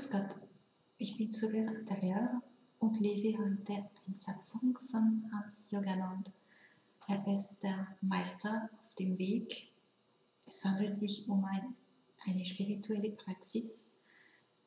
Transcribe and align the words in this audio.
Grüß 0.00 0.12
Gott, 0.12 0.38
ich 0.96 1.18
bin 1.18 1.30
Sylvia 1.30 1.66
Terrier 1.84 2.40
und 2.78 2.98
lese 3.00 3.36
heute 3.36 3.90
eine 4.06 4.14
Satzung 4.14 4.78
von 4.90 5.30
Hans 5.30 5.70
Yoganand. 5.70 6.32
Er 7.06 7.26
ist 7.26 7.50
der 7.62 7.86
Meister 8.00 8.70
auf 8.82 8.94
dem 8.94 9.18
Weg. 9.18 9.70
Es 10.46 10.64
handelt 10.64 10.94
sich 10.94 11.28
um 11.28 11.44
ein, 11.44 11.76
eine 12.26 12.46
spirituelle 12.46 13.10
Praxis, 13.10 13.88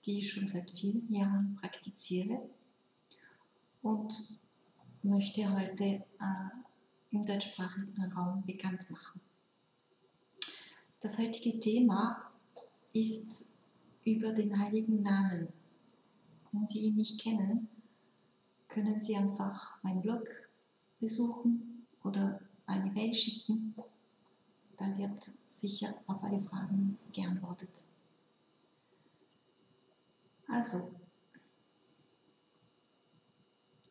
die 0.05 0.19
ich 0.19 0.31
schon 0.31 0.45
seit 0.45 0.69
vielen 0.69 1.11
Jahren 1.11 1.57
praktiziere 1.59 2.47
und 3.81 4.13
möchte 5.01 5.51
heute 5.51 5.83
äh, 5.83 6.03
im 7.09 7.25
deutschsprachigen 7.25 8.03
Raum 8.13 8.45
bekannt 8.45 8.87
machen. 8.91 9.19
Das 10.99 11.17
heutige 11.17 11.59
Thema 11.59 12.31
ist 12.93 13.52
über 14.05 14.33
den 14.33 14.57
heiligen 14.59 15.01
Namen. 15.01 15.47
Wenn 16.51 16.65
Sie 16.65 16.79
ihn 16.79 16.95
nicht 16.95 17.21
kennen, 17.21 17.67
können 18.67 18.99
Sie 18.99 19.15
einfach 19.15 19.81
meinen 19.83 20.01
Blog 20.01 20.27
besuchen 20.99 21.85
oder 22.03 22.39
eine 22.65 22.91
Mail 22.91 23.13
schicken. 23.13 23.75
Da 24.77 24.97
wird 24.97 25.19
sicher 25.45 25.95
auf 26.07 26.23
alle 26.23 26.41
Fragen 26.41 26.97
geantwortet. 27.11 27.83
Also, 30.47 30.91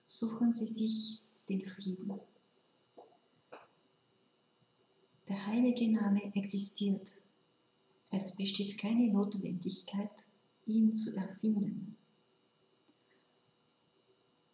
suchen 0.04 0.52
Sie 0.52 0.66
sich 0.66 1.22
den 1.48 1.64
Frieden. 1.64 2.20
Der 5.28 5.46
heilige 5.46 5.90
Name 5.92 6.22
existiert 6.34 7.14
es 8.12 8.36
besteht 8.36 8.76
keine 8.76 9.10
Notwendigkeit, 9.10 10.26
ihn 10.66 10.92
zu 10.92 11.16
erfinden. 11.16 11.96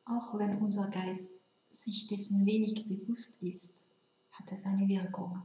Auch 0.04 0.38
wenn 0.38 0.62
unser 0.62 0.88
Geist 0.90 1.42
sich 1.72 2.06
dessen 2.06 2.46
wenig 2.46 2.86
bewusst 2.86 3.42
ist, 3.42 3.84
hat 4.30 4.50
es 4.52 4.64
eine 4.64 4.86
Wirkung. 4.88 5.42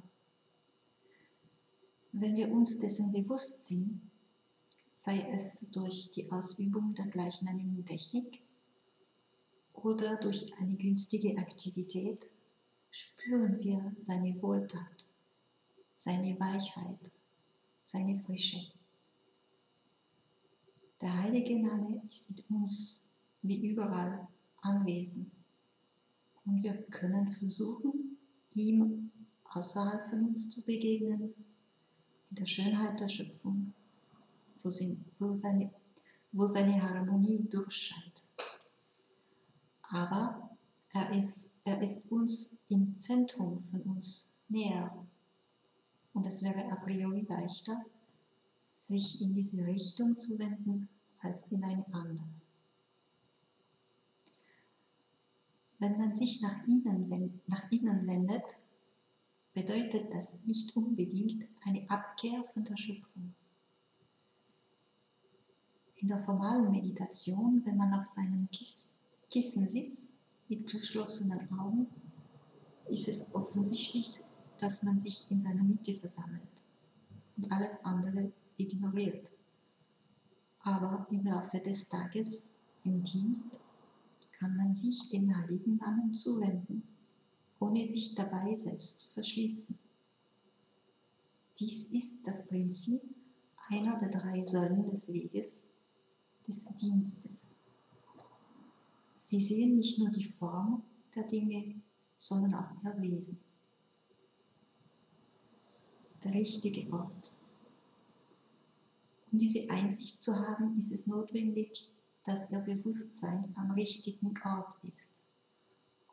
Wenn 2.11 2.35
wir 2.35 2.51
uns 2.51 2.77
dessen 2.77 3.11
bewusst 3.11 3.65
sind, 3.65 3.99
sei 4.91 5.19
es 5.31 5.71
durch 5.71 6.11
die 6.11 6.31
Ausübung 6.31 6.93
der 6.93 7.07
gleichnamigen 7.07 7.83
Technik 7.83 8.41
oder 9.73 10.17
durch 10.17 10.53
eine 10.59 10.77
günstige 10.77 11.35
Aktivität, 11.39 12.29
spüren 12.91 13.59
wir 13.59 13.91
seine 13.97 14.39
Wohltat, 14.39 15.15
seine 15.95 16.39
Weichheit 16.39 17.11
seine 17.83 18.19
Frische. 18.19 18.71
Der 21.01 21.21
heilige 21.21 21.59
Name 21.61 22.01
ist 22.07 22.29
mit 22.29 22.49
uns 22.49 23.17
wie 23.41 23.67
überall 23.67 24.27
anwesend 24.61 25.33
und 26.45 26.63
wir 26.63 26.81
können 26.83 27.31
versuchen, 27.31 28.17
ihm 28.53 29.11
außerhalb 29.45 30.09
von 30.09 30.27
uns 30.29 30.49
zu 30.51 30.63
begegnen, 30.65 31.33
in 32.29 32.35
der 32.35 32.45
Schönheit 32.45 32.99
der 32.99 33.09
Schöpfung, 33.09 33.73
wo, 34.63 34.69
seine, 34.69 35.71
wo 36.31 36.47
seine 36.47 36.81
Harmonie 36.81 37.45
durchscheint. 37.49 38.23
Aber 39.83 40.57
er 40.91 41.19
ist, 41.19 41.59
er 41.65 41.81
ist 41.81 42.11
uns 42.11 42.63
im 42.69 42.97
Zentrum 42.97 43.59
von 43.59 43.81
uns 43.81 44.45
näher 44.49 45.05
und 46.23 46.27
es 46.27 46.41
wäre 46.41 46.71
a 46.71 46.77
priori 46.77 47.25
leichter, 47.27 47.83
sich 48.79 49.21
in 49.21 49.33
diese 49.33 49.57
Richtung 49.57 50.17
zu 50.17 50.39
wenden 50.39 50.87
als 51.19 51.51
in 51.51 51.61
eine 51.65 51.85
andere. 51.93 52.23
Wenn 55.79 55.97
man 55.97 56.13
sich 56.13 56.39
nach 56.39 56.65
innen, 56.65 57.41
nach 57.47 57.69
innen 57.71 58.07
wendet, 58.07 58.57
bedeutet 59.53 60.13
das 60.13 60.45
nicht 60.45 60.73
unbedingt 60.77 61.45
eine 61.65 61.89
Abkehr 61.89 62.41
von 62.53 62.63
der 62.63 62.77
Schöpfung. 62.77 63.35
In 65.95 66.07
der 66.07 66.19
formalen 66.19 66.71
Meditation, 66.71 67.61
wenn 67.65 67.75
man 67.75 67.93
auf 67.93 68.05
seinem 68.05 68.47
Kissen 68.49 69.67
sitzt, 69.67 70.13
mit 70.47 70.71
geschlossenen 70.71 71.51
Augen, 71.59 71.87
ist 72.87 73.09
es 73.09 73.35
offensichtlich 73.35 74.23
dass 74.63 74.81
man 74.81 74.97
sich 74.97 75.29
in 75.29 75.41
seiner 75.41 75.61
Mitte 75.61 75.93
versammelt 75.93 76.63
und 77.35 77.51
alles 77.51 77.83
andere 77.83 78.31
ignoriert. 78.55 79.29
Aber 80.61 81.05
im 81.11 81.25
Laufe 81.25 81.59
des 81.59 81.89
Tages 81.89 82.49
im 82.85 83.03
Dienst 83.03 83.59
kann 84.31 84.55
man 84.55 84.73
sich 84.73 85.09
dem 85.09 85.35
heiligen 85.35 85.75
Namen 85.75 86.13
zuwenden, 86.13 86.81
ohne 87.59 87.85
sich 87.85 88.15
dabei 88.15 88.55
selbst 88.55 88.99
zu 88.99 89.13
verschließen. 89.15 89.77
Dies 91.59 91.83
ist 91.91 92.25
das 92.25 92.47
Prinzip 92.47 93.01
einer 93.67 93.97
der 93.97 94.11
drei 94.11 94.41
Säulen 94.41 94.85
des 94.85 95.11
Weges, 95.11 95.69
des 96.47 96.69
Dienstes. 96.75 97.49
Sie 99.17 99.41
sehen 99.41 99.75
nicht 99.75 99.99
nur 99.99 100.09
die 100.09 100.23
Form 100.23 100.83
der 101.13 101.23
Dinge, 101.23 101.81
sondern 102.17 102.53
auch 102.53 102.71
ihr 102.81 103.01
Wesen 103.01 103.42
der 106.23 106.33
richtige 106.33 106.91
Ort. 106.91 107.35
Um 109.31 109.37
diese 109.39 109.69
Einsicht 109.69 110.21
zu 110.21 110.35
haben, 110.35 110.77
ist 110.77 110.91
es 110.91 111.07
notwendig, 111.07 111.89
dass 112.23 112.51
Ihr 112.51 112.59
Bewusstsein 112.59 113.51
am 113.55 113.71
richtigen 113.71 114.33
Ort 114.45 114.75
ist. 114.83 115.21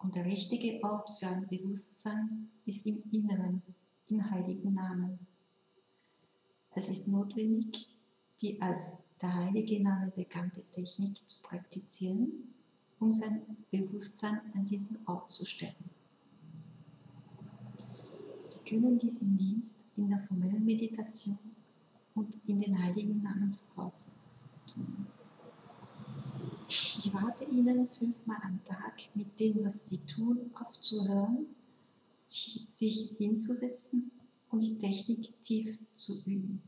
Und 0.00 0.15
der 0.15 0.25
richtige 0.25 0.82
Ort 0.82 1.19
für 1.19 1.26
ein 1.26 1.47
Bewusstsein 1.48 2.50
ist 2.65 2.87
im 2.87 3.03
Inneren, 3.12 3.62
im 4.09 4.31
heiligen 4.31 4.75
Namen. 4.75 5.19
Es 6.72 6.88
ist 6.88 7.06
notwendig, 7.06 7.88
die 8.41 8.60
als 8.60 8.94
der 9.21 9.34
heilige 9.34 9.82
Name 9.82 10.10
bekannte 10.10 10.62
Technik 10.72 11.28
zu 11.28 11.42
praktizieren, 11.42 12.54
um 12.98 13.10
sein 13.10 13.42
Bewusstsein 13.71 14.41
an 14.54 14.65
diesen 14.65 14.98
Ort 15.06 15.31
zu 15.31 15.44
stellen. 15.44 15.99
Sie 18.50 18.68
können 18.68 18.98
diesen 18.98 19.36
Dienst 19.36 19.84
in 19.96 20.08
der 20.08 20.18
formellen 20.26 20.64
Meditation 20.64 21.38
und 22.14 22.36
in 22.46 22.60
den 22.60 22.82
heiligen 22.82 23.22
Namenspausen 23.22 24.14
tun. 24.66 25.06
Ich 26.68 27.14
rate 27.14 27.44
Ihnen 27.44 27.88
fünfmal 27.88 28.38
am 28.42 28.62
Tag 28.64 29.02
mit 29.14 29.38
dem, 29.38 29.64
was 29.64 29.88
Sie 29.88 29.98
tun, 29.98 30.50
aufzuhören, 30.54 31.46
sich 32.18 33.16
hinzusetzen 33.18 34.10
und 34.50 34.62
die 34.62 34.78
Technik 34.78 35.40
tief 35.40 35.78
zu 35.94 36.20
üben, 36.24 36.60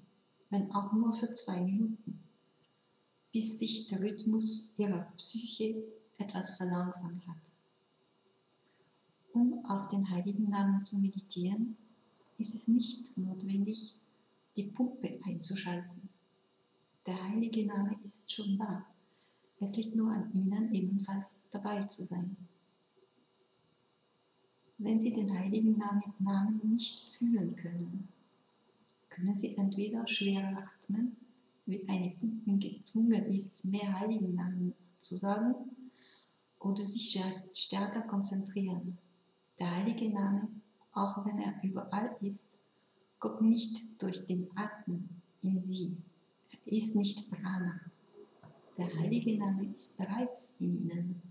wenn 0.50 0.70
auch 0.72 0.92
nur 0.92 1.12
für 1.12 1.32
zwei 1.32 1.60
Minuten, 1.62 2.20
bis 3.32 3.58
sich 3.58 3.86
der 3.86 4.00
Rhythmus 4.00 4.74
Ihrer 4.78 5.02
Psyche 5.16 5.82
etwas 6.18 6.56
verlangsamt 6.56 7.26
hat. 7.26 7.51
Um 9.32 9.64
auf 9.64 9.88
den 9.88 10.10
heiligen 10.10 10.50
Namen 10.50 10.82
zu 10.82 10.98
meditieren, 10.98 11.76
ist 12.36 12.54
es 12.54 12.68
nicht 12.68 13.16
notwendig, 13.16 13.96
die 14.56 14.64
Pumpe 14.64 15.18
einzuschalten. 15.24 16.08
Der 17.06 17.22
heilige 17.30 17.66
Name 17.66 17.96
ist 18.04 18.30
schon 18.30 18.58
da. 18.58 18.84
Es 19.58 19.76
liegt 19.76 19.96
nur 19.96 20.12
an 20.12 20.30
Ihnen, 20.34 20.74
ebenfalls 20.74 21.40
dabei 21.50 21.82
zu 21.84 22.04
sein. 22.04 22.36
Wenn 24.76 24.98
Sie 24.98 25.14
den 25.14 25.32
heiligen 25.32 25.78
Namen 26.18 26.60
nicht 26.64 27.00
fühlen 27.16 27.56
können, 27.56 28.08
können 29.08 29.34
Sie 29.34 29.56
entweder 29.56 30.06
schwerer 30.08 30.68
atmen, 30.76 31.16
wie 31.64 31.88
eine 31.88 32.10
Pumpe 32.10 32.58
gezwungen 32.58 33.24
ist, 33.26 33.64
mehr 33.64 33.98
heiligen 33.98 34.34
Namen 34.34 34.74
zu 34.98 35.16
sagen, 35.16 35.54
oder 36.58 36.84
sich 36.84 37.18
stärker 37.52 38.02
konzentrieren. 38.02 38.98
Der 39.58 39.70
heilige 39.76 40.12
Name 40.12 40.48
auch 40.92 41.24
wenn 41.24 41.38
er 41.38 41.62
überall 41.62 42.16
ist, 42.20 42.58
kommt 43.18 43.42
nicht 43.42 44.02
durch 44.02 44.24
den 44.26 44.48
Atem 44.56 45.08
in 45.40 45.58
sie. 45.58 45.96
Er 46.66 46.72
ist 46.72 46.94
nicht 46.94 47.30
Prana. 47.30 47.80
Der 48.76 48.92
heilige 48.98 49.38
Name 49.38 49.74
ist 49.74 49.96
bereits 49.96 50.54
in 50.58 50.90
ihnen. 50.90 51.22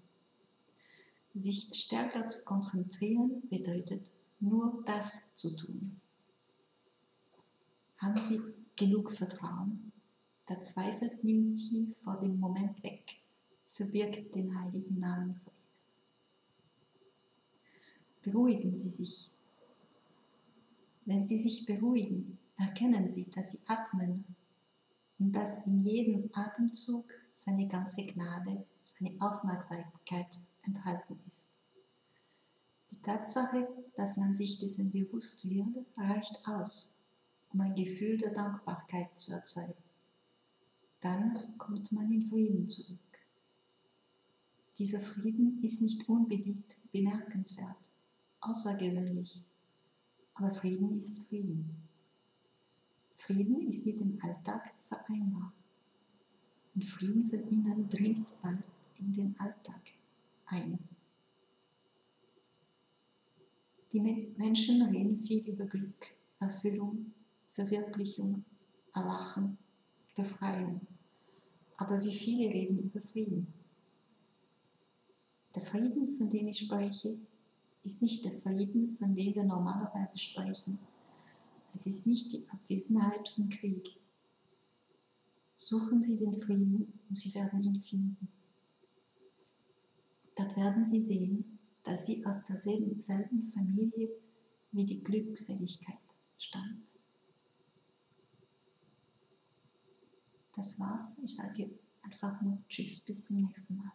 Sich 1.36 1.70
stärker 1.74 2.28
zu 2.28 2.44
konzentrieren 2.44 3.48
bedeutet 3.50 4.12
nur 4.40 4.84
das 4.86 5.34
zu 5.36 5.56
tun. 5.56 6.02
Haben 7.98 8.20
Sie 8.28 8.42
genug 8.76 9.12
Vertrauen? 9.12 9.92
Der 10.50 10.60
Zweifel 10.62 11.18
nimmt 11.22 11.50
Sie 11.50 11.96
vor 12.04 12.20
dem 12.20 12.40
Moment 12.40 12.84
weg, 12.84 13.22
verbirgt 13.68 14.34
den 14.36 14.60
heiligen 14.60 15.00
Namen 15.00 15.40
vor. 15.44 15.51
Beruhigen 18.24 18.76
Sie 18.76 18.90
sich 18.90 19.32
wenn 21.06 21.24
Sie 21.24 21.38
sich 21.38 21.66
beruhigen, 21.66 22.38
erkennen 22.58 23.08
Sie, 23.08 23.30
dass 23.30 23.52
Sie 23.52 23.60
atmen 23.66 24.24
und 25.20 25.34
dass 25.34 25.66
in 25.66 25.84
jedem 25.84 26.30
Atemzug 26.34 27.06
seine 27.34 27.68
ganze 27.68 28.06
Gnade, 28.06 28.64
seine 28.84 29.20
Aufmerksamkeit 29.20 30.38
enthalten 30.64 31.20
ist. 31.28 31.50
Die 32.92 33.02
Tatsache, 33.02 33.68
dass 33.96 34.18
man 34.18 34.36
sich 34.36 34.60
dessen 34.60 34.92
bewusst 34.92 35.50
wird, 35.50 35.86
reicht 35.98 36.48
aus, 36.48 37.02
um 37.52 37.62
ein 37.62 37.76
Gefühl 37.76 38.18
der 38.18 38.34
Dankbarkeit 38.34 39.18
zu 39.18 39.34
erzeugen. 39.34 39.84
Dann 41.02 41.58
kommt 41.58 41.92
man 41.92 42.12
in 42.12 42.26
Frieden 42.26 42.68
zurück. 42.68 43.00
Dieser 44.78 45.00
Frieden 45.00 45.62
ist 45.64 45.82
nicht 45.82 46.08
unbedingt 46.08 46.78
bemerkenswert, 46.92 47.92
außergewöhnlich, 48.42 49.42
aber 50.34 50.52
Frieden 50.52 50.96
ist 50.96 51.20
Frieden. 51.28 51.88
Frieden 53.14 53.68
ist 53.68 53.86
mit 53.86 54.00
dem 54.00 54.18
Alltag 54.22 54.74
vereinbar. 54.88 55.54
Und 56.74 56.86
Frieden 56.86 57.28
von 57.28 57.48
innen 57.50 57.90
dringt 57.90 58.34
bald 58.42 58.64
in 58.98 59.12
den 59.14 59.40
Alltag 59.40 59.82
ein. 60.46 60.80
Die 63.92 64.00
Menschen 64.38 64.82
reden 64.84 65.24
viel 65.24 65.46
über 65.48 65.66
Glück, 65.66 66.08
Erfüllung, 66.40 67.12
Verwirklichung, 67.50 68.46
Erwachen, 68.94 69.58
Befreiung. 70.16 70.80
Aber 71.76 72.02
wie 72.02 72.14
viele 72.14 72.54
reden 72.54 72.80
über 72.80 73.02
Frieden? 73.02 73.54
Der 75.56 75.62
Frieden, 75.62 76.08
von 76.08 76.30
dem 76.30 76.48
ich 76.48 76.60
spreche, 76.60 77.18
ist 77.84 78.02
nicht 78.02 78.24
der 78.26 78.32
Frieden, 78.32 78.98
von 78.98 79.16
dem 79.16 79.36
wir 79.36 79.44
normalerweise 79.44 80.18
sprechen. 80.18 80.80
Es 81.74 81.86
ist 81.86 82.06
nicht 82.06 82.32
die 82.32 82.48
Abwesenheit 82.50 83.30
von 83.30 83.50
Krieg. 83.50 83.98
Suchen 85.56 86.02
Sie 86.02 86.18
den 86.18 86.34
Frieden 86.34 87.00
und 87.08 87.16
Sie 87.16 87.34
werden 87.34 87.64
ihn 87.64 87.82
finden. 87.82 88.28
Dann 90.36 90.56
werden 90.56 90.86
Sie 90.86 91.02
sehen, 91.02 91.60
dass 91.84 92.06
Sie 92.06 92.26
aus 92.26 92.46
derselben 92.46 93.02
Familie 93.52 94.10
wie 94.72 94.86
die 94.86 95.04
Glückseligkeit 95.04 96.00
stammt. 96.38 96.98
Das 100.56 100.80
war's. 100.80 101.18
Ich 101.24 101.36
sage 101.36 101.70
einfach 102.02 102.42
nur 102.42 102.58
Tschüss, 102.68 103.00
bis 103.02 103.26
zum 103.26 103.42
nächsten 103.42 103.78
Mal. 103.78 103.92